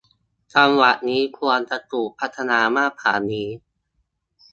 [0.53, 3.49] จังหวัดนี้ควรจะถูกพัฒนามากกว่านี้